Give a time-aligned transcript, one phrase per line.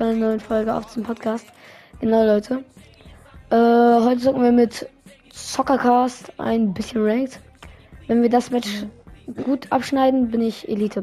[0.00, 1.44] zu einer neuen Folge auf zum Podcast.
[2.00, 2.64] Genau, Leute.
[3.50, 4.88] Äh, heute zocken wir mit
[5.30, 7.38] Soccercast ein bisschen Ranked.
[8.06, 8.86] Wenn wir das Match
[9.44, 11.02] gut abschneiden, bin ich Elite.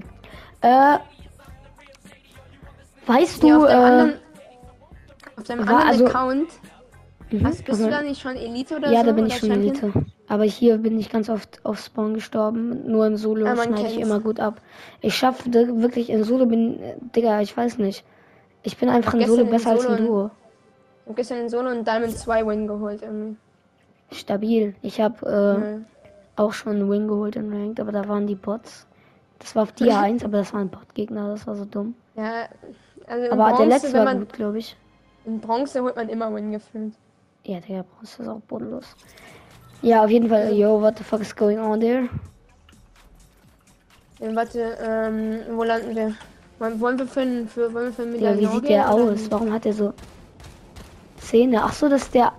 [0.61, 0.97] Äh,
[3.05, 4.13] weißt du, Ja, auf deinem äh, anderen,
[5.35, 6.49] auf deinem war anderen also- Account
[7.29, 7.93] mhm, hast, bist du okay.
[7.93, 9.05] da nicht schon Elite oder ja, so?
[9.05, 9.75] da bin ich schon Champion?
[9.75, 10.05] Elite.
[10.27, 12.89] Aber hier bin ich ganz oft auf Spawn gestorben.
[12.89, 14.59] Nur im Solo Ja, man schneide ich immer gut ab.
[15.01, 16.79] Ich schaffe wirklich in Solo bin,
[17.15, 18.03] Digga, ich weiß nicht.
[18.67, 20.31] Ich bin einfach in Solo in besser als Solo in Duo.
[21.05, 23.37] Ich hab gestern in Solo und Diamond 2 Win geholt irgendwie.
[24.11, 24.75] Stabil.
[24.81, 25.79] Ich habe äh, Ja.
[26.35, 28.85] auch schon einen Win geholt in Ranked, aber da waren die Bots.
[29.39, 31.95] Das war auf Dia 1, aber das war ein Bot-Gegner, das war so dumm.
[32.15, 32.49] Ja,
[33.07, 34.75] also in Aber Bronze, der letzte war man, gut, glaube ich.
[35.23, 36.93] in Bronze holt man immer Win gefühlt.
[37.45, 38.97] Ja, der Bronze ist auch bodenlos.
[39.81, 40.51] Ja, auf jeden Fall.
[40.53, 42.09] Yo, what the fuck is going on there?
[44.19, 46.13] Ja, warte, ähm, wo landen wir?
[46.59, 49.11] Wollen wollen wir für einen für, wollen wir für einen Ja, wie sieht der aus?
[49.11, 49.31] nicht?
[49.31, 49.93] Warum hat er so
[51.17, 51.63] Zähne?
[51.63, 52.31] Ach so, das ist der.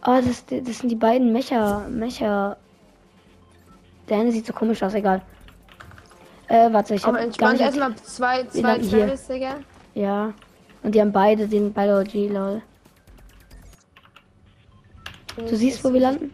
[0.00, 1.86] Ah, das, das sind die beiden Mecher.
[1.88, 2.56] Mecher.
[4.08, 5.22] Der eine sieht so komisch aus, egal.
[6.48, 7.78] Äh, warte, ich habe entspannt gar nicht.
[7.80, 8.78] erstmal zwei, zwei.
[8.78, 9.56] Travis, Digga.
[9.94, 10.32] Ja.
[10.82, 12.62] Und die haben beide den beide OG, lol.
[15.36, 16.30] Du siehst, wo wir landen?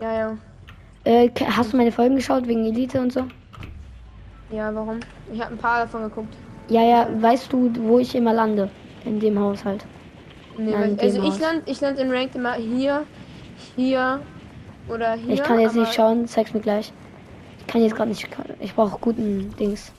[0.00, 0.38] Ja, ja.
[1.04, 3.24] Äh, hast du meine Folgen geschaut wegen Elite und so?
[4.50, 5.00] Ja, warum?
[5.32, 6.34] Ich habe ein paar davon geguckt.
[6.68, 8.70] Ja, ja, weißt du, wo ich immer lande?
[9.04, 9.84] In dem Haushalt.
[10.58, 11.40] Nee, Nein, also ich Haus.
[11.40, 13.04] land, ich land in Ranked immer hier,
[13.76, 14.20] hier
[14.88, 15.34] oder hier.
[15.34, 16.92] ich kann jetzt nicht schauen, zeig's mir gleich.
[17.60, 18.28] Ich kann jetzt gerade nicht.
[18.60, 19.92] Ich brauche guten Dings.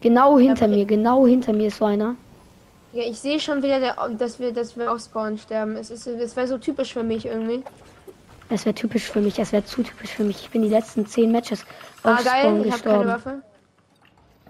[0.00, 2.16] Genau hinter aber- mir, genau hinter mir ist so einer.
[2.92, 5.76] Ja, ich sehe schon wieder, der, dass wir, dass wir auf Spawn sterben.
[5.76, 7.62] Es ist, es wäre so typisch für mich irgendwie.
[8.50, 10.42] Das wäre typisch für mich, das wäre zu typisch für mich.
[10.42, 11.64] Ich bin die letzten zehn Matches
[12.02, 13.06] Ah, auf geil, Spawn ich habe keine.
[13.06, 13.42] Waffe.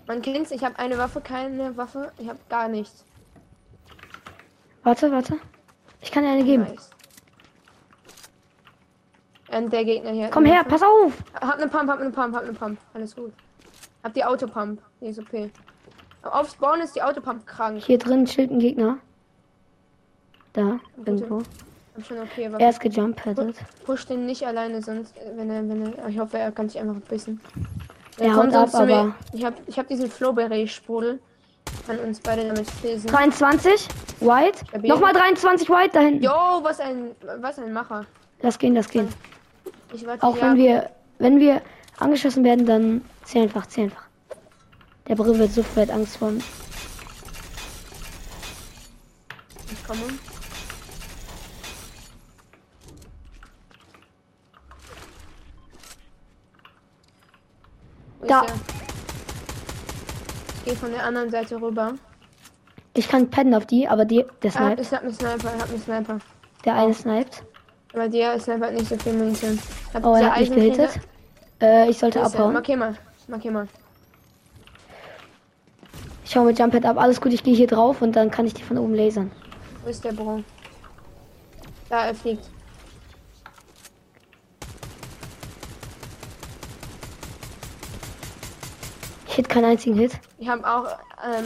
[0.06, 3.04] Man kennt's, ich habe eine Waffe, keine Waffe, ich habe gar nichts.
[4.82, 5.36] Warte, warte.
[6.00, 6.64] Ich kann dir eine geben.
[6.64, 6.90] Nice.
[9.52, 10.30] Und der Gegner hier.
[10.30, 10.70] Komm her, Waffe.
[10.70, 11.12] pass auf!
[11.34, 12.78] Hab eine Pump, hab eine Pump, hab eine Pump.
[12.94, 13.32] Alles gut.
[14.02, 14.80] Hab die Autopump.
[15.00, 15.50] Die ist okay.
[16.22, 17.82] Auf Spawn ist die Autopump krank.
[17.84, 18.98] Hier drin chillt ein Gegner.
[20.54, 21.42] Da, irgendwo.
[21.96, 23.54] Hab schon okay, aber Er ist gejumpheadet.
[23.84, 27.00] push den nicht alleine, sonst, wenn er, wenn er, ich hoffe, er kann sich einfach
[27.08, 27.40] bissen.
[28.18, 28.96] Er ab, sonst zu mir.
[28.96, 31.18] aber- Ich hab, ich hab diesen Flowberry-Sprudel.
[31.86, 33.06] Kann uns beide damit fissen.
[33.08, 33.88] 23,
[34.20, 34.58] White.
[34.68, 34.88] Stabil.
[34.90, 36.22] Nochmal 23 White da hinten.
[36.24, 38.04] Jo, was ein, was ein Macher.
[38.42, 39.08] Lass gehen, lass gehen.
[39.92, 41.60] Ich warte, Auch ja, wenn wir, wenn wir
[41.98, 44.04] angeschossen werden, dann zieh einfach, zieh einfach.
[45.08, 46.32] Der Brill wird sofort Angst vor.
[49.70, 50.02] Ich komme.
[58.26, 58.42] Da.
[60.58, 61.94] Ich gehe von der anderen Seite rüber.
[62.94, 65.68] Ich kann pennen auf die, aber die, der Ah, ich hab einen Sniper, ich hab
[65.70, 66.18] einen Sniper.
[66.64, 67.42] Der eine sniped.
[67.94, 69.58] Aber der Sniper hat nicht so viel Munition.
[69.94, 71.00] Hab Oh, er hat mich gehittet.
[71.62, 72.52] Äh, ich sollte abhauen.
[72.52, 72.94] Markier mal.
[73.28, 73.68] Markier mal.
[76.24, 76.98] Ich hau mit Jumppad ab.
[76.98, 79.30] Alles gut, ich gehe hier drauf und dann kann ich die von oben lasern.
[79.82, 80.42] Wo ist der Bro?
[81.88, 82.48] Da, er fliegt.
[89.40, 90.12] Hit keinen einzigen Hit.
[90.38, 90.86] Ich habe auch,
[91.24, 91.44] ähm,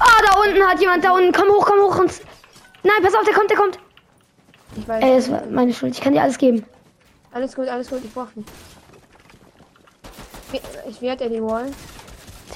[0.00, 1.32] Ah, da unten hat jemand, da unten.
[1.32, 1.98] Komm hoch, komm hoch.
[1.98, 2.12] Und...
[2.82, 3.78] Nein, pass auf, der kommt, der kommt.
[4.76, 5.02] ich weiß.
[5.04, 5.94] Ey, das war meine Schuld.
[5.94, 6.64] Ich kann dir alles geben.
[7.32, 8.48] Alles gut, alles gut, ich brauch nicht.
[10.50, 11.70] Wie- Ich werde er die Wall.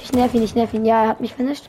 [0.03, 0.85] Ich nerv ihn, ich nerv ihn.
[0.85, 1.69] Ja, er hat mich finished.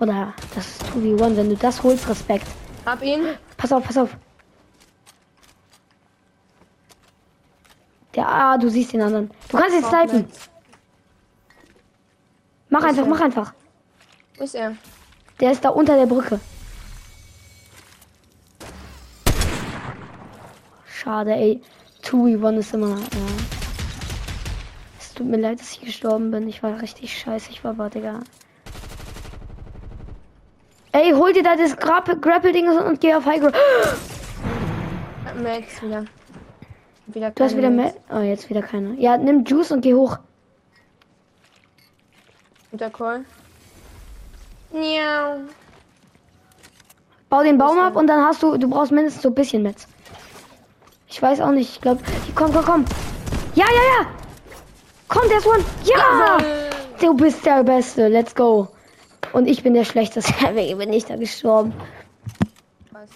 [0.00, 1.36] Oder, das ist 2v1.
[1.36, 2.46] Wenn du das holst, Respekt.
[2.86, 3.20] Hab ihn.
[3.56, 4.10] Pass auf, pass auf.
[8.14, 9.30] Der, ah, du siehst den anderen.
[9.50, 10.28] Du kannst ihn snipen.
[12.78, 13.54] Mach einfach, mach einfach.
[14.36, 14.76] Wo ist er?
[15.40, 16.38] Der ist da unter der Brücke.
[20.86, 21.62] Schade, ey.
[22.02, 22.90] 2v1 ist immer.
[22.90, 23.26] Ja.
[25.00, 26.46] Es tut mir leid, dass ich gestorben bin.
[26.50, 27.50] Ich war richtig scheiße.
[27.50, 28.20] Ich war, warte, Digga.
[30.92, 33.54] Ey, hol dir da das Grap- Grapple-Ding und geh auf High Ground.
[35.42, 36.04] Max wieder.
[37.06, 37.94] Wieder Du hast wieder Max.
[38.10, 38.18] mehr.
[38.18, 39.00] Oh, jetzt wieder keine.
[39.00, 40.18] Ja, nimm Juice und geh hoch.
[42.70, 43.24] Guter Call.
[44.72, 45.40] Miau.
[47.28, 48.56] Bau den Baum ab und dann hast du.
[48.56, 49.86] Du brauchst mindestens so ein bisschen Metz.
[51.08, 51.70] Ich weiß auch nicht.
[51.70, 52.02] Ich glaube.
[52.34, 52.84] Komm, komm, komm.
[53.54, 54.06] Ja, ja, ja.
[55.08, 55.64] Komm, der ist one.
[55.84, 56.38] Ja!
[57.00, 58.08] Du bist der Beste.
[58.08, 58.68] Let's go.
[59.32, 60.32] Und ich bin der Schlechteste.
[60.54, 61.72] Wegen bin ich da gestorben.
[62.90, 63.10] Was?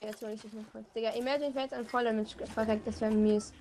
[0.00, 0.84] Jetzt hol ich dich noch kurz.
[0.94, 3.52] Digga, imagine, ich wäre jetzt ein voller mit verreckt, das wäre mies.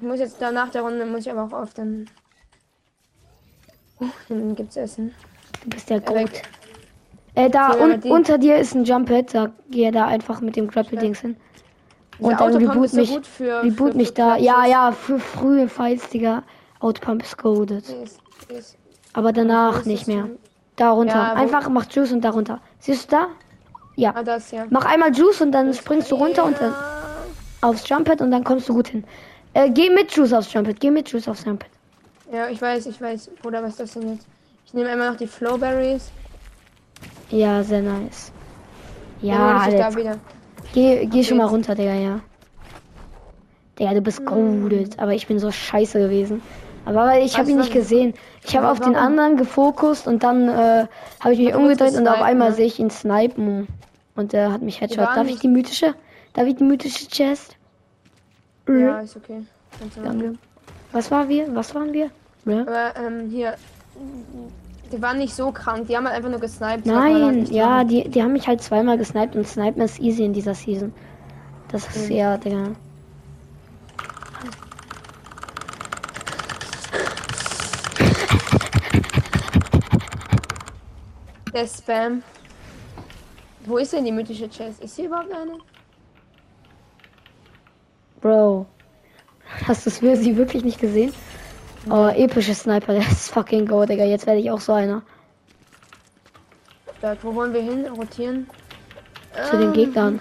[0.00, 2.08] Ich muss jetzt da nach der Runde, muss ich aber auch auf den.
[4.00, 5.12] Oh, dann gibt's Essen.
[5.64, 6.30] Du bist der Ja, weg.
[6.30, 6.42] Goat.
[7.34, 9.34] Äh, da So, un unter dir ist ein Jump Pad.
[9.34, 11.36] Da geh da einfach mit dem Grapple-Dings hin.
[12.20, 13.10] Und dann Autopump reboot so mich.
[13.10, 14.36] gut für- reboot für- mich für da.
[14.36, 16.42] Ja, ja, für frühe Fights, Digga.
[16.80, 17.88] Autopump ist goaded.
[17.88, 18.76] Ist- ist-
[19.14, 20.22] Aber danach nicht das mehr.
[20.24, 20.38] denn?
[20.76, 21.14] Da runter.
[21.14, 22.60] Ja, Einfach mach Juice und da runter.
[22.78, 23.26] Siehst du da?
[23.96, 24.14] Ja.
[24.16, 24.64] Ah, das ja.
[24.70, 26.72] Mach einmal Juice und dann springst du runter und dann
[27.62, 29.02] aufs Jumppad und dann kommst du gut hin.
[29.54, 30.78] Äh, geh mit Juice aufs Jumppad.
[30.80, 31.68] Geh mit Juice aufs Jumppad.
[32.32, 33.30] Ja, ich weiß, ich weiß.
[33.42, 34.26] Bruder, was ist das denn jetzt?
[34.66, 36.10] Ich nehme einmal noch die Flowberries.
[37.30, 38.32] Ja, sehr nice.
[39.22, 40.18] Ja, let's da wieder.
[40.72, 42.20] Geh, geh schon mal runter, Digga, ja.
[43.78, 46.42] Digga, du bist goaded, aber ich bin so scheiße gewesen.
[46.84, 48.14] Aber ich habe ihn nicht gesehen.
[48.46, 50.86] Ich habe auf den anderen gefokust und dann äh,
[51.20, 52.56] habe ich mich umgedreht und auf einmal ne?
[52.56, 53.68] sehe ich ihn snipen.
[54.14, 55.04] Und der hat mich Headshot.
[55.04, 55.94] Darf ich die mythische?
[56.32, 57.57] Darf ich die mythische Chest?
[58.68, 59.44] Ja, ist okay.
[60.02, 60.34] Danke.
[60.92, 61.54] Was waren wir?
[61.54, 62.10] Was waren wir?
[62.44, 62.60] Ja.
[62.62, 63.54] Aber ähm, hier.
[64.90, 66.86] Die waren nicht so krank, die haben halt einfach nur gesniped.
[66.86, 70.24] halt Nein, nicht ja, die, die haben mich halt zweimal gesniped und Snipen ist easy
[70.24, 70.94] in dieser Season.
[71.70, 72.16] Das ist Mhm.
[72.16, 72.70] ja, Digga.
[81.52, 82.22] Der Spam.
[83.64, 84.82] Wo ist denn die mythische Chest?
[84.82, 85.58] Ist hier überhaupt eine?
[88.20, 88.66] Bro.
[89.66, 91.12] Hast du sie wirklich nicht gesehen?
[91.90, 94.04] Oh, epische Sniper, der ist fucking go, Digga.
[94.04, 95.02] Jetzt werde ich auch so einer.
[97.00, 97.86] Da, wo wollen wir hin?
[97.86, 98.48] Rotieren?
[99.50, 100.20] Zu den Ähm, Gegnern.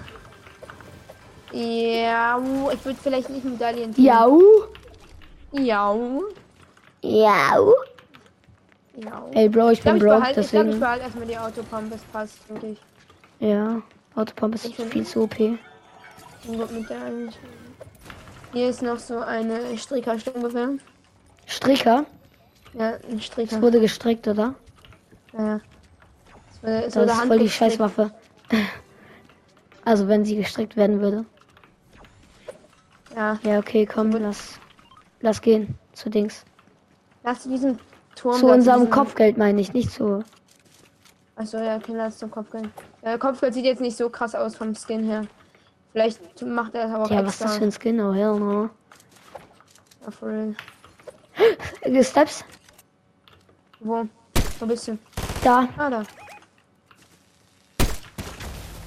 [1.51, 2.39] Ja,
[2.71, 3.94] ich würde vielleicht nicht Medaillen.
[3.97, 4.39] Jau.
[5.51, 5.95] Ja.
[7.01, 7.73] Jau.
[8.95, 9.25] Ja.
[9.31, 10.79] Ey, Bro, ich Ich glaube, bin ich broke, behalte ich glaub, ich deswegen.
[10.79, 12.79] behalt erstmal die Autopump, das passt wirklich.
[13.39, 13.81] Ja.
[14.15, 15.35] Autopump ist Ich viel zu OP.
[15.38, 16.97] Gut mit der.
[18.53, 20.77] Hier ist noch so eine Strickerstungewaffe.
[21.45, 22.05] Stricker.
[22.73, 23.61] Ja, ein Stricker.
[23.61, 24.55] wurde gestrickt, oder?
[25.38, 25.59] Ja.
[26.51, 27.49] Es wurde, es Das wurde ist voll die.
[27.49, 28.11] Scheißwaffe.
[29.85, 31.25] Also, wenn sie gestrickt werden würde.
[33.15, 33.39] Ja.
[33.44, 34.59] Ja, okay, komm, lass.
[35.21, 35.75] Lass gehen.
[35.94, 36.44] Zu Dings.
[37.23, 37.79] Lass diesen
[38.15, 40.23] Turm Zu unserem diesen- Kopfgeld meine ich, nicht zu.
[41.35, 42.69] Achso, ja, okay, lass zum Kopfgeld.
[43.03, 45.23] Ja, Kopfgeld sieht jetzt nicht so krass aus vom Skin her.
[45.97, 47.99] Vielleicht macht er das aber Ja, was ist das für ein Skin?
[47.99, 48.69] Oh, hell no.
[50.05, 50.55] Ja, for real.
[52.03, 52.45] Steps?
[53.79, 54.07] Wo?
[54.59, 54.99] Wo bist du?
[55.44, 55.67] Da.
[55.75, 56.03] Ah, da.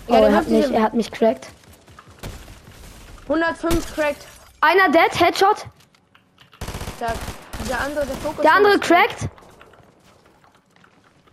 [0.06, 1.48] Oh, Ja, er, hat mich, er hat mich cracked.
[3.22, 4.28] 105 cracked.
[4.60, 5.66] Einer dead, Headshot.
[7.00, 7.12] Der,
[7.68, 8.42] der andere, der Fokus.
[8.42, 9.28] Der andere cracked.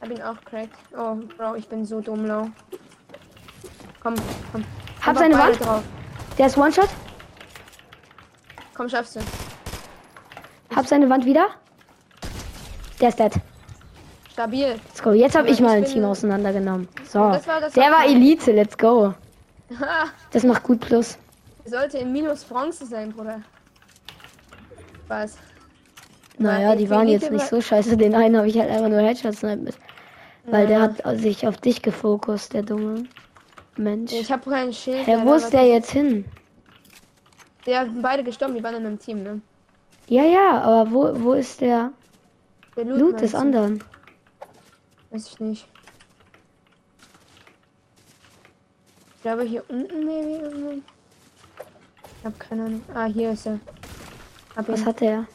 [0.02, 0.76] Hab ihn auch cracked.
[0.98, 2.50] Oh, Bro, ich bin so dumm low.
[4.02, 4.16] Komm,
[4.52, 4.66] komm.
[5.08, 5.60] Hab seine Wand.
[5.60, 5.84] drauf.
[6.38, 6.90] Der ist One-Shot.
[8.76, 9.20] Komm, schaffst du.
[10.76, 11.48] Hab seine Wand wieder.
[13.02, 13.34] Der ist dead.
[14.34, 14.68] Stabil.
[14.68, 15.12] Let's go.
[15.14, 16.88] Jetzt habe ich mal ein Team auseinandergenommen.
[17.10, 17.32] So.
[17.32, 18.06] Das war- das Der war war.
[18.06, 18.52] Elite.
[18.52, 19.14] Let's go.
[20.32, 21.18] Das macht gut Plus.
[21.66, 23.42] sollte in Minus Bronze sein, Bruder.
[25.08, 25.38] Was?
[26.38, 27.98] Naja, die waren jetzt nicht so scheiße.
[27.98, 29.74] Den einen habe ich halt einfach nur Headshots mit.
[30.46, 30.84] Weil der Ja.
[30.84, 33.06] hat sich auf dich gefokust, der dumme
[33.78, 34.12] Mensch.
[34.14, 35.08] Ich habe kein Schild.
[35.08, 36.26] Leider, wo ist der jetzt hin?
[37.66, 39.42] Sind beide gestorben, die waren in einem Team, ne?
[40.08, 41.92] Ja, ja, aber wo, wo ist der
[42.78, 43.84] Der Loot, Loot des anderen?
[45.12, 45.68] Weiß ich nicht.
[49.16, 50.72] Ich glaube hier unten maybe irgendwo.
[50.72, 52.84] Ich hab keine Ahnung.
[52.94, 53.60] Ah, hier ist er.
[54.56, 54.86] Hab Was ihn.
[54.86, 55.28] hat der?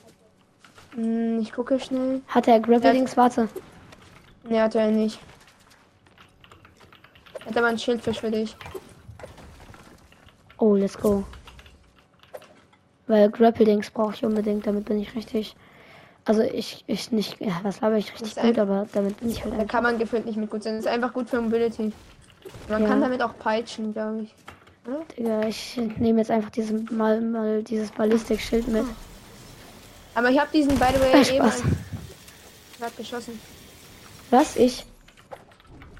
[0.94, 2.22] Hm, ich gucke schnell.
[2.28, 3.16] Hat er Grapplings?
[3.16, 3.48] Warte.
[4.48, 5.20] Ne, hat er nicht.
[7.52, 8.56] Hat aber ein Schildfisch für dich.
[10.56, 11.22] Oh, let's go.
[13.06, 15.54] Weil Grapplings brauche ich unbedingt, damit bin ich richtig.
[16.24, 19.60] Also ich, ich nicht, ja, was laber ich richtig gut, aber damit bin ich halt
[19.60, 20.76] Da kann man gefühlt nicht mit gut sein.
[20.76, 21.92] Das ist einfach gut für Mobility.
[22.70, 22.88] Man Ja.
[22.88, 24.34] kann damit auch peitschen, glaube ich.
[25.18, 28.86] Digga, ich nehme jetzt einfach dieses mal, mal dieses Ballistikschild mit.
[30.14, 31.62] Aber ich habe diesen, by the way, eben Spaß.
[32.78, 33.38] grad geschossen.
[34.30, 34.56] Was?
[34.56, 34.86] Ich?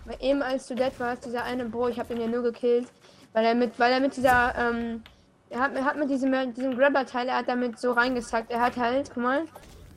[0.04, 2.86] Weil eben als du dead warst, dieser eine Bro, ich habe ihn ja nur gekillt,
[3.32, 5.02] weil er mit, weil er mit dieser, ähm,
[5.50, 8.50] er hat, er hat mit diesem, diesem Grabber-Teil, er hat damit so reingesackt.
[8.50, 9.42] Er hat halt, guck mal,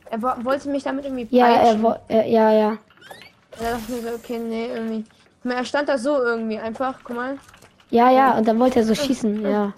[0.09, 1.83] er wo, wollte mich damit irgendwie Ja, er, peitschen.
[1.83, 2.69] wo- er ja, ja.
[2.71, 2.79] Und
[3.61, 5.03] da dachte mir so, okay, nee, irgendwie.
[5.41, 7.37] Guck mal, er stand da so irgendwie einfach, guck mal.
[7.89, 9.73] Ja, ja, und dann wollte er so schießen, ja.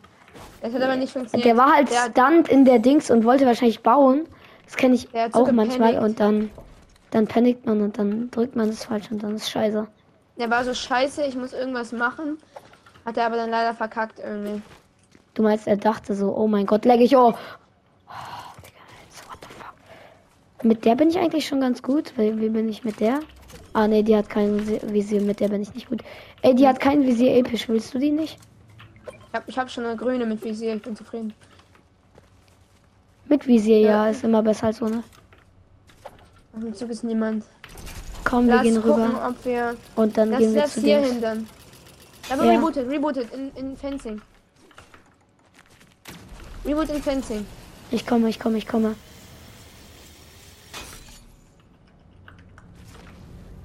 [0.62, 1.48] Das hat aber nicht funktioniert.
[1.48, 4.28] Der war halt Der stunt in der Dings und wollte wahrscheinlich bauen.
[4.66, 6.50] Das kenne ich hat so auch manchmal und dann
[7.12, 9.88] dann panickt man und dann drückt man es falsch und dann ist scheiße.
[10.38, 12.38] Der war so scheiße, ich muss irgendwas machen.
[13.06, 14.62] Hat er aber dann leider verkackt irgendwie.
[15.34, 17.34] Du meinst, er dachte so, oh mein Gott, leg ich oh.
[20.64, 22.14] Mit der bin ich eigentlich schon ganz gut.
[22.18, 23.20] Weil, wie bin ich mit der?
[23.74, 25.22] Ah, nee, die hat kein Visi- Visier.
[25.22, 26.02] Mit der bin ich nicht gut.
[26.42, 27.70] Ey, die hat kein Visier episch.
[27.70, 28.40] Willst du die nicht?
[29.08, 31.34] Ich habe ich hab schon eine grüne mit Visier, ich bin zufrieden.
[33.28, 34.10] Mit Visier, ja, Ja.
[34.10, 35.04] ist immer besser als ohne.
[36.56, 37.44] Auf dem Zug ist niemand.
[38.30, 39.28] Komm, wir Lass gehen gucken, rüber.
[39.30, 39.76] ob wir.
[39.96, 41.12] Und dann Lass gehen wir das zu hier Dings.
[41.14, 41.50] hindern.
[42.30, 42.52] Aber Ja.
[42.52, 44.22] rebootet, rebootet in, in Fencing.
[46.66, 47.46] Reboot in Fencing.
[47.92, 48.96] Ich komme, ich komme, ich komme.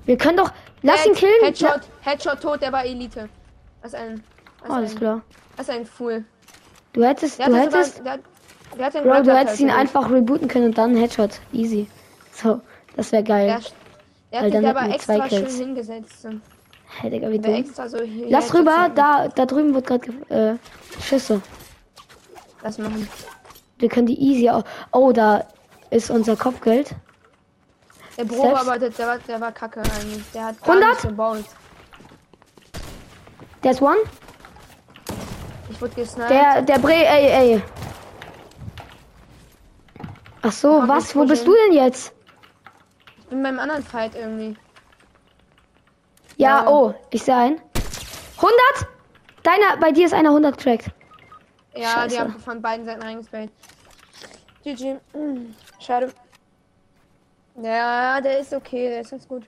[0.06, 0.52] Wir können doch.
[0.82, 1.42] Lass ihn Head- killen.
[1.44, 3.28] Headshot, Headshot tot, der war Elite.
[3.82, 4.22] Was ein.
[4.60, 5.22] Was Alles ein, klar.
[5.56, 6.24] Was ein Fool.
[6.92, 8.18] Du hättest, Der du hättest, sogar,
[8.78, 9.80] der, der Bro, du hättest ihn versucht.
[9.80, 11.40] einfach rebooten können und dann Headshot.
[11.52, 11.88] Easy.
[12.32, 12.60] So,
[12.96, 13.46] das wäre geil.
[13.46, 13.60] Der,
[14.32, 15.58] Weil hat sich aber extra schön Kills.
[15.58, 16.26] hingesetzt.
[17.00, 17.54] Hey, Digga, wie dumm.
[17.54, 17.98] extra so
[18.28, 21.40] Lass rüber, da, da drüben wird gerade äh, Schüsse.
[22.62, 23.08] Lass machen.
[23.78, 24.62] Wir können die easy au-
[24.92, 25.44] Oh, da
[25.90, 26.94] ist unser Kopfgeld.
[28.18, 30.22] Der Bro Selbst- aber der, der, war, der war kacke eigentlich.
[30.34, 30.90] Der hat gar 100?
[30.90, 31.44] nicht gebaut.
[33.64, 33.96] Der ist one.
[35.70, 36.30] Ich wurde gesniped.
[36.30, 37.62] Der, der Bre, ey, ey.
[40.42, 41.14] Ach so, was?
[41.16, 42.12] Wo bist du denn jetzt?
[43.32, 44.54] Bin beim anderen Fight irgendwie.
[46.36, 46.68] Ja, Ja.
[46.68, 47.60] oh, ich sehe einen.
[48.36, 48.52] 100?
[49.42, 50.90] Deiner, bei dir ist einer 100 getrackt.
[51.74, 52.08] Ja, Scheiße.
[52.14, 53.50] die haben von beiden Seiten reingesprayt.
[54.64, 54.96] GG.
[55.14, 56.12] Mm, Schade.
[57.56, 59.44] Ja, der ist okay, der ist ganz gut.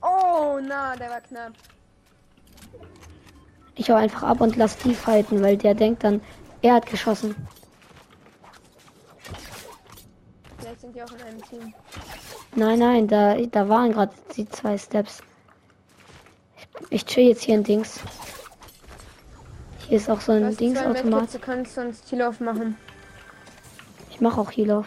[0.00, 1.54] Oh, na, der war knapp.
[3.74, 6.20] Ich hau einfach ab und lass die fighten, weil der denkt dann,
[6.62, 7.34] er hat geschossen.
[10.70, 11.74] Vielleicht sind die auch in einem Team.
[12.54, 15.20] Nein, nein, da, da waren gerade die zwei Steps.
[16.90, 17.98] Ich, chill jetzt hier ein Dings.
[19.88, 21.34] Hier ist auch so ein Dingsautomat.
[21.34, 22.76] Du kannst sonst Ziel aufmachen.
[24.10, 24.86] Ich mache auch Heal auf.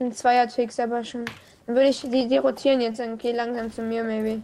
[0.00, 1.24] Ein Zweier-Tricks aber schon.
[1.66, 4.42] Dann würde ich die, die rotieren jetzt, dann geh langsam zu mir, maybe.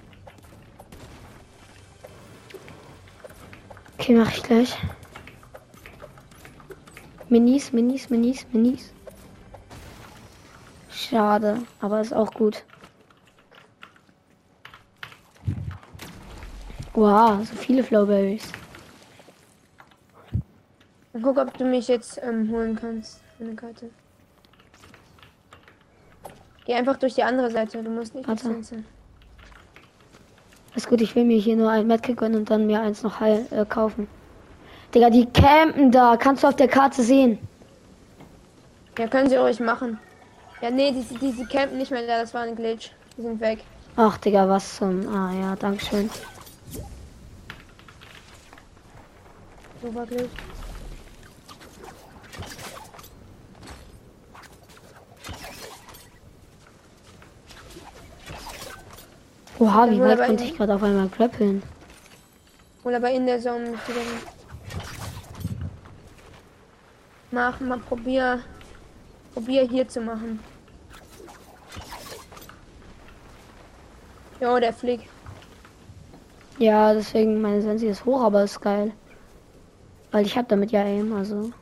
[3.98, 4.78] Okay, mache ich gleich.
[7.28, 8.92] Minis, Minis, Minis, Minis.
[11.12, 12.64] Schade, aber ist auch gut.
[16.94, 18.50] Wow, so viele Flowberries.
[21.20, 23.90] Guck, ob du mich jetzt ähm, holen kannst eine Karte.
[26.64, 28.62] Geh einfach durch die andere Seite, du musst nicht Warte.
[30.74, 33.20] Ist gut, ich will mir hier nur ein Medkit gönnen und dann mir eins noch
[33.20, 34.08] heil, äh, kaufen.
[34.94, 36.16] Digga, die campen da.
[36.16, 37.38] Kannst du auf der Karte sehen.
[38.96, 39.98] Ja, können sie ruhig machen.
[40.62, 42.92] Ja, nee, die, die, die campen nicht mehr da, das war ein Glitch.
[43.16, 43.64] Die sind weg.
[43.96, 45.08] Ach, Digga, was zum...
[45.08, 46.08] Ah, ja, dankeschön.
[49.82, 50.30] Super Glitch.
[59.58, 61.62] Oha, wie weit konnte ich gerade auf einmal grappeln?
[62.84, 64.00] Oder aber in der wieder.
[67.32, 68.44] Mach mal, probier.
[69.34, 70.51] Probier hier zu machen.
[74.42, 75.08] Jo, der fliegt.
[76.58, 78.92] Ja, deswegen, meine Sensi ist hoch, aber ist geil.
[80.10, 81.52] Weil ich hab damit ja Aim, also...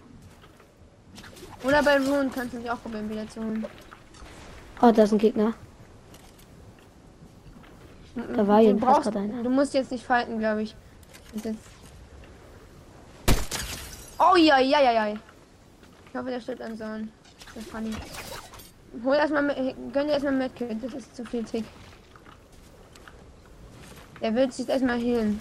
[1.62, 3.66] Oder bei Rune kannst du dich auch probieren, wieder zu holen.
[4.80, 5.52] Oh, da ist ein Gegner.
[8.34, 9.42] Da war du brauchst, einer.
[9.42, 10.74] Du musst jetzt nicht fighten, glaube ich.
[14.18, 15.08] Oh ja, ja, ja, ja.
[15.08, 17.12] Ich hoffe, der stirbt an so ein.
[17.44, 17.92] Das ist funny.
[19.04, 19.56] Hol erstmal mit,
[19.92, 21.66] gönn dir erstmal Medkit, das ist zu viel Tick.
[24.20, 25.40] Er will sich erstmal healen.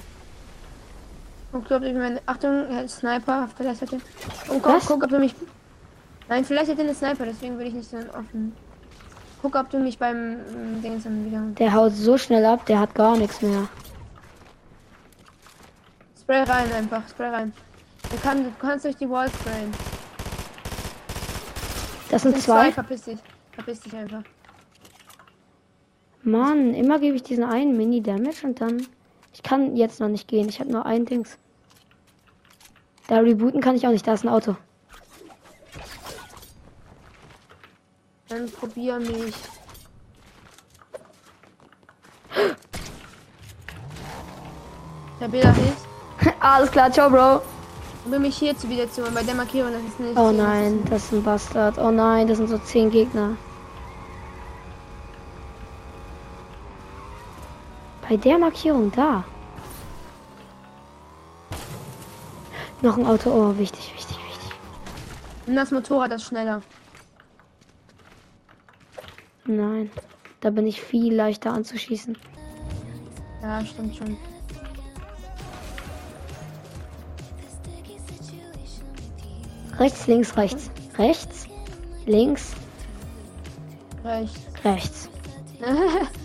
[1.52, 2.22] Und guck, ob du meine.
[2.26, 4.00] Achtung, er hat Sniper, vielleicht hat er.
[4.54, 4.86] Und guck, Was?
[4.86, 5.34] guck, ob du mich.
[6.28, 8.54] Nein, vielleicht hat er eine Sniper, deswegen würde ich nicht so offen.
[9.42, 11.42] Guck, ob du mich beim ähm, Dings dann wieder.
[11.58, 13.68] Der haut so schnell ab, der hat gar nichts mehr.
[16.22, 17.54] Spray rein einfach, Spray rein.
[18.12, 19.72] Du, kann, du kannst durch die Wall sprayen.
[22.12, 22.72] Das sind Sind zwei.
[22.72, 23.20] verpiss dich.
[23.54, 24.24] Verpiss dich einfach.
[26.24, 28.86] Mann, immer gebe ich diesen einen Mini-Damage und dann...
[29.32, 31.38] Ich kann jetzt noch nicht gehen, ich habe nur ein Dings.
[33.08, 34.56] Da rebooten kann ich auch nicht, da ist ein Auto.
[38.28, 39.36] Dann probier mich.
[45.22, 46.34] Der Bilder ist.
[46.40, 47.42] Alles klar, ciao, Bro.
[48.04, 50.18] Probier mich hier zu wieder zu, bei der Markierung, das ist nicht.
[50.18, 51.78] Oh nein, das ist ein Bastard.
[51.78, 53.38] Oh nein, das sind so zehn Gegner.
[58.10, 59.24] Bei der Markierung da.
[62.82, 63.30] Noch ein Auto.
[63.30, 64.50] Oh, wichtig, wichtig, wichtig.
[65.46, 66.64] Nimm das Motorrad, das schneller.
[69.46, 69.92] Nein.
[70.40, 72.18] Da bin ich viel leichter anzuschießen.
[73.44, 74.18] Ja, stimmt schon.
[79.78, 80.72] Rechts, links, rechts.
[80.98, 81.48] Rechts,
[82.08, 82.56] links,
[84.04, 84.40] Rechts.
[84.64, 85.10] rechts.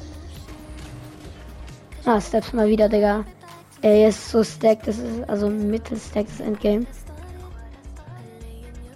[2.06, 3.24] Ah, Steps mal wieder, Digga.
[3.82, 6.86] Er ist so stacked, das ist also mittel stacked das Endgame.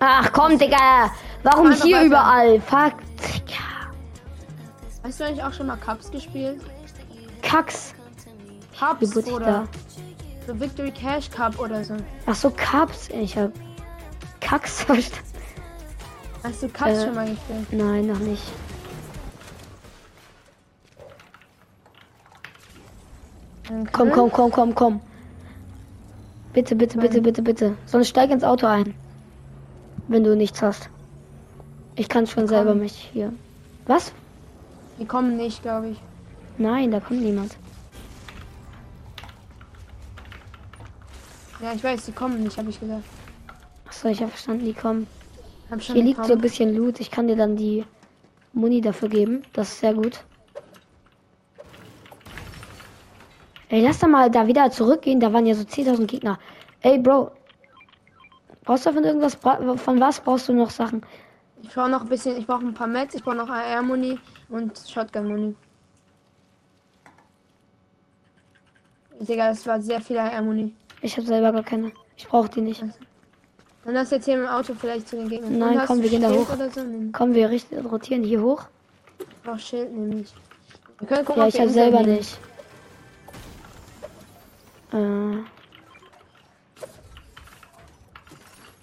[0.01, 1.11] Ach komm, Digga!
[1.43, 2.07] Warum hier weiter.
[2.07, 2.61] überall?
[2.61, 3.93] Fuck, Digga.
[5.03, 6.61] Hast du eigentlich auch schon mal Cups gespielt?
[7.43, 7.95] Cups
[9.01, 9.69] Geburt oder da.
[10.47, 11.97] so Victory Cash Cup oder so.
[12.27, 13.09] Ach so, Cups.
[13.09, 13.51] Ich hab
[14.41, 15.25] Kacks verstanden.
[16.45, 17.67] Hast du Cups Äh, schon mal gespielt?
[17.73, 18.43] Nein, noch nicht.
[23.69, 23.91] Okay.
[23.93, 25.01] Komm, komm, komm, komm, komm.
[26.55, 27.77] Bitte, bitte, bitte, bitte, bitte.
[27.85, 28.95] Sonst steig ins Auto ein.
[30.09, 30.89] Wenn du nichts hast.
[31.97, 33.33] Ich kann schon selber mich hier.
[33.87, 34.13] Was?
[34.99, 36.01] Die kommen nicht, glaube ich.
[36.57, 37.57] Nein, da kommt niemand.
[41.61, 43.05] Ja, ich weiß, die kommen nicht, habe ich gesagt.
[43.87, 45.07] Achso, ich habe verstanden, die kommen.
[45.71, 47.01] Hab Hier liegt so ein bisschen Loot.
[47.01, 47.85] Ich kann dir dann die
[48.53, 49.43] Muni dafür geben.
[49.53, 50.25] Das ist sehr gut.
[53.71, 55.21] Ey, lass doch mal da wieder zurückgehen.
[55.21, 56.39] Da waren ja so 10.000 Gegner.
[56.81, 57.33] Ey, Bro.
[58.65, 59.35] Brauchst du von irgendwas?
[59.35, 61.03] Von was brauchst du noch Sachen?
[61.63, 64.79] Ich brauche noch ein bisschen, ich brauche ein paar Mets, ich brauche noch AR-Muni und
[64.79, 65.55] Shotgun-Muni.
[69.21, 70.73] Digga, das war sehr viel AR-Muni.
[71.03, 71.93] Ich habe selber gar keine.
[72.17, 72.83] Ich brauche die nicht.
[72.83, 75.59] Und das jetzt hier im Auto vielleicht zu den Gegnern.
[75.59, 76.47] Nein, komm, wir gehen da hoch.
[76.49, 76.83] So?
[77.13, 78.65] Komm, wir richten, rotieren hier hoch.
[79.19, 80.33] ich brauche Schild nämlich.
[80.99, 82.39] Wir können gucken, Ja, ich habe selber nicht.
[84.93, 85.45] Äh.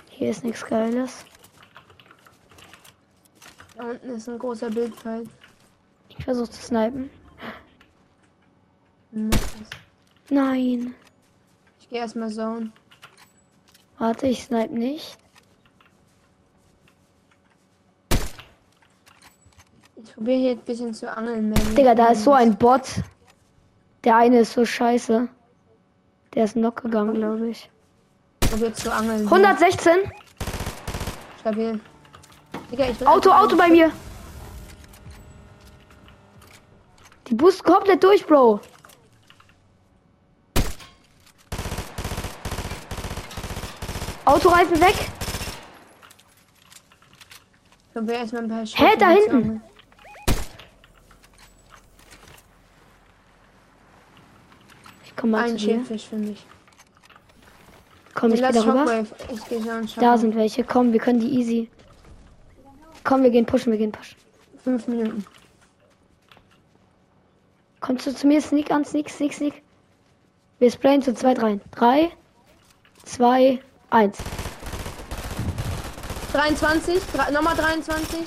[0.10, 1.26] Hier ist nichts Geiles.
[3.76, 5.26] Da unten ist ein großer Bildpfeil.
[6.10, 7.10] Ich versuche zu snipen.
[9.12, 9.30] Hm.
[10.30, 10.96] Nein.
[11.80, 12.72] Ich gehe erstmal zone.
[13.98, 15.18] Warte, ich snipe nicht.
[19.98, 21.54] Ich probiere hier ein bisschen zu angeln.
[21.76, 22.84] Digga, da ist so ein Bot.
[24.04, 25.28] Der eine ist so scheiße.
[26.36, 27.70] Der ist knock gegangen, glaube ich.
[28.42, 29.24] Probiere zu angeln.
[29.24, 30.12] 116.
[31.40, 31.80] Stabil.
[32.72, 33.92] Digga, Auto, Auto bei mir.
[37.28, 38.60] Die Boost komplett durch, Bro.
[44.26, 44.96] Autoreifen weg.
[47.94, 49.36] Ich erstmal ein paar Hä, da hinten?
[49.36, 49.62] angeln.
[55.26, 55.74] Komm mal Ein zu dir.
[55.74, 56.46] Schildfisch für mich.
[58.14, 59.02] Komm, ich geh Lass darüber.
[59.02, 60.00] Ich Shockwave.
[60.00, 60.64] Da sind welche.
[60.64, 61.70] Komm, wir können die easy.
[63.04, 64.18] Komm, wir gehen pushen, wir gehen pushen.
[64.64, 65.26] Fünf Minuten.
[67.80, 68.40] Kommst du zu mir?
[68.40, 69.64] Sneak an, sneak, sneak, sneak.
[70.60, 71.60] Wir sprayen zu zweit rein.
[71.72, 72.12] Drei,
[73.04, 73.60] zwei,
[73.90, 74.20] eins.
[76.34, 77.02] 23.
[77.14, 78.20] Drei, nochmal 23.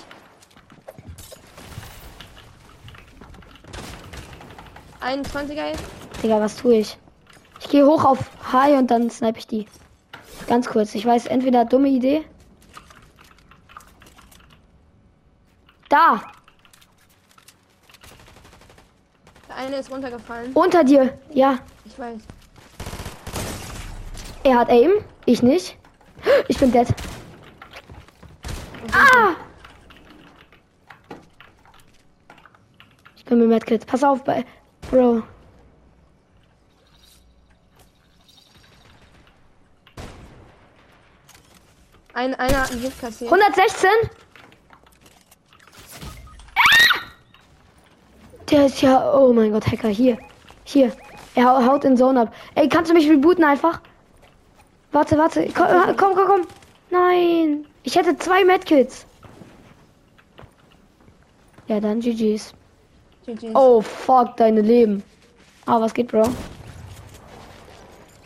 [5.01, 6.08] Einundzwanziger jetzt.
[6.23, 6.99] Digga, was tue ich?
[7.61, 8.19] Ich gehe hoch auf
[8.53, 9.67] High und dann snipe ich die.
[10.47, 10.95] Ganz kurz.
[10.95, 12.25] Ich weiß, entweder dumme Idee.
[15.89, 16.23] Da!
[19.49, 20.53] Der eine ist runtergefallen.
[20.55, 21.19] Unter dir.
[21.33, 21.59] Ja.
[21.85, 22.21] Ich weiß.
[24.45, 24.93] Er hat Aim.
[25.25, 25.77] Ich nicht.
[26.49, 26.89] Ich bin dead.
[28.93, 29.35] Ah!
[33.17, 33.87] Ich bin mit Medkit.
[33.87, 34.45] Pass auf, bei.
[34.91, 35.23] Bro.
[42.19, 43.31] Ein, einer hat einen Hit kassiert.
[43.33, 43.89] 116?
[46.57, 46.99] Ah!
[48.51, 49.15] Der ist ja.
[49.15, 49.87] Oh mein Gott, Hacker.
[49.87, 50.19] Hier.
[50.65, 50.91] Hier.
[51.37, 52.35] Er hau- haut in Zone ab.
[52.57, 53.81] Ey, kannst du mich rebooten einfach?
[54.91, 55.47] Warte, warte.
[55.55, 56.27] Komm, komm, komm.
[56.27, 56.47] komm.
[56.91, 57.65] Nein.
[57.85, 59.07] Ich hätte zwei Medkits.
[61.69, 62.53] Ja, dann GG's.
[63.27, 63.55] GG's.
[63.55, 65.05] Oh, fuck, deine Leben.
[65.67, 66.25] Ah, was geht, Bro?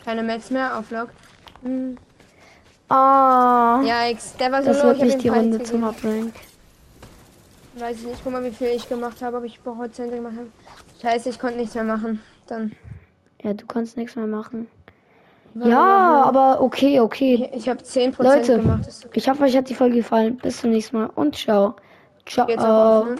[0.03, 1.09] Keine Mets mehr auf Lock.
[1.61, 1.95] Hm.
[2.89, 3.81] Ah.
[3.85, 5.65] Ja, X, der war so das wird nicht die Runde gegeben.
[5.65, 6.33] zum Uprank.
[7.75, 10.47] Weiß ich nicht, guck mal, wie viel ich gemacht habe, ob ich Prozente gemacht habe.
[11.01, 12.21] Scheiße, ich konnte nichts mehr machen.
[12.47, 12.73] Dann.
[13.41, 14.67] Ja, du kannst nichts mehr machen.
[15.55, 17.49] war Ja, aber okay, okay.
[17.51, 18.87] Ich, ich habe 10% Leute, gemacht.
[19.05, 19.19] Okay.
[19.19, 20.37] ich hoffe, euch hat die Folge gefallen.
[20.37, 21.75] Bis zum nächsten Mal und ciao.
[22.25, 23.15] Ciao.